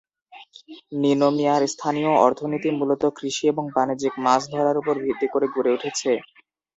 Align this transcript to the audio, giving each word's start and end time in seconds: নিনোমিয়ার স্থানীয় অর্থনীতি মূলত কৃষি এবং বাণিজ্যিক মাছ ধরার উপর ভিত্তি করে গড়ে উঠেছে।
নিনোমিয়ার 1.01 1.61
স্থানীয় 1.73 2.11
অর্থনীতি 2.25 2.69
মূলত 2.79 3.03
কৃষি 3.17 3.43
এবং 3.47 3.63
বাণিজ্যিক 3.75 4.13
মাছ 4.25 4.41
ধরার 4.53 4.75
উপর 4.77 4.95
ভিত্তি 5.03 5.27
করে 5.33 5.47
গড়ে 5.55 5.71
উঠেছে। 5.73 6.11